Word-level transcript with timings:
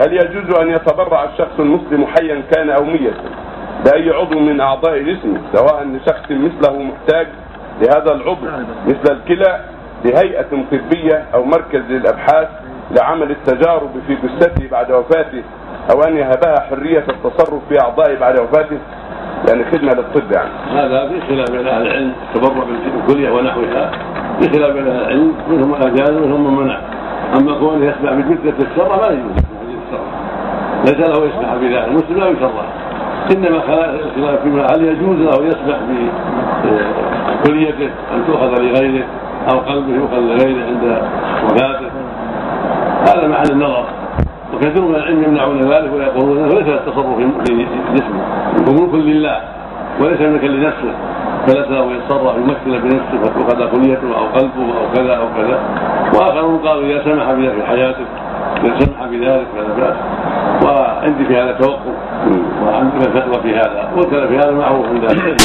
هل 0.00 0.12
يجوز 0.12 0.58
أن 0.60 0.68
يتبرع 0.68 1.24
الشخص 1.24 1.58
المسلم 1.58 2.06
حيا 2.06 2.42
كان 2.52 2.70
أو 2.70 2.84
ميتا؟ 2.84 3.14
بأي 3.84 4.10
عضو 4.10 4.38
من 4.38 4.60
أعضاء 4.60 4.98
جسمه 4.98 5.40
سواء 5.52 5.84
لشخص 5.84 6.30
مثله 6.30 6.82
محتاج 6.82 7.26
لهذا 7.80 8.12
العضو 8.12 8.46
مثل 8.86 9.12
الكلى 9.12 9.60
لهيئة 10.04 10.64
طبية 10.70 11.24
أو 11.34 11.44
مركز 11.44 11.80
للأبحاث 11.88 12.48
لعمل 12.90 13.30
التجارب 13.30 13.90
في 14.06 14.14
جثته 14.14 14.68
بعد 14.70 14.92
وفاته 14.92 15.42
أو 15.92 16.02
أن 16.02 16.16
يهبها 16.16 16.60
حرية 16.70 17.04
التصرف 17.08 17.62
في 17.68 17.80
أعضائه 17.82 18.18
بعد 18.18 18.40
وفاته؟ 18.40 18.78
يعني 19.48 19.64
خدمة 19.64 19.92
للطب 19.92 20.32
يعني. 20.32 20.50
هذا 20.72 21.08
في 21.08 21.20
خلاف 21.20 21.50
بين 21.50 21.68
أهل 21.68 21.86
العلم 21.86 22.12
التبرع 22.28 22.64
بالكلية 22.64 23.30
ونحوها 23.30 23.90
في 24.40 24.48
خلاف 24.48 24.72
بين 24.72 24.86
أهل 24.86 25.02
العلم 25.02 25.34
منهم 25.48 25.70
من 25.70 25.82
أجاز 25.82 26.10
ومنهم 26.10 26.56
من 26.56 26.64
منع. 26.64 26.78
أما 27.34 27.58
كونه 27.58 27.86
يسمع 27.86 28.12
بجثة 28.12 28.70
الشر 28.72 28.96
ما 28.96 29.08
يجوز. 29.08 29.53
ليس 30.84 31.00
له 31.00 31.26
يسمح 31.26 31.54
بذلك. 31.54 31.88
المسلم 31.88 32.18
لا 32.18 32.28
يشرع 32.28 32.50
إنما 33.32 33.56
الخلاف 33.56 34.42
فيما 34.42 34.66
هل 34.66 34.84
يجوز 34.84 35.16
له 35.16 35.46
يسمح 35.46 35.76
بكليته 37.44 37.90
أن 38.14 38.24
تؤخذ 38.26 38.62
لغيره 38.62 39.04
أو 39.52 39.58
قلبه 39.58 39.94
يؤخذ 39.94 40.20
لغيره 40.20 40.64
عند 40.66 41.02
وفاته. 41.44 41.90
هذا 43.08 43.28
محل 43.28 43.50
النظر. 43.52 43.84
وكثير 44.54 44.82
من 44.82 44.94
العلم 44.94 45.22
يمنعون 45.22 45.60
ذلك 45.60 45.92
ويقولون 45.94 46.38
إنه 46.38 46.48
ليس 46.48 46.68
التصرف 46.68 47.16
في 47.16 47.66
جسمه. 47.94 48.22
ملك 48.68 48.94
لله 48.94 49.40
وليس 50.00 50.20
ملكا 50.20 50.46
لنفسه. 50.46 50.94
فليس 51.46 51.68
له 51.70 51.92
يتصرف 51.92 52.36
يمثل 52.36 52.80
بنفسه 52.80 53.18
فتؤخذ 53.22 53.70
كليته 53.70 54.18
أو 54.18 54.24
قلبه 54.24 54.66
أو 54.80 54.86
كذا 54.94 55.14
أو 55.16 55.26
كذا. 55.36 55.58
وآخرون 56.14 56.58
قالوا 56.58 56.82
إذا 56.82 57.04
سمح 57.04 57.32
بذلك 57.32 57.54
في 57.54 57.62
حياته 57.66 58.04
إذا 58.64 58.78
سمح 58.78 59.06
بذلك 59.10 59.46
فلا 59.56 59.74
بأس. 59.78 59.96
وعندي 61.04 61.24
في 61.24 61.36
هذا 61.36 61.52
توقف. 61.52 61.94
وعندي 62.62 63.00
فتوى 63.00 63.42
في 63.42 63.54
هذا. 63.56 63.90
والكلام 63.96 64.28
في 64.28 64.36
هذا 64.38 64.50
معروف 64.50 64.86
عند 64.86 65.36